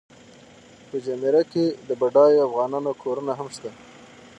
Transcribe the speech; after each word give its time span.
په 0.87 0.97
جمیره 1.05 1.41
کې 1.51 1.65
د 1.87 1.89
بډایو 2.01 2.45
افغانانو 2.49 2.91
کورونه 3.01 3.33
هم 3.39 3.47
شته. 3.55 3.71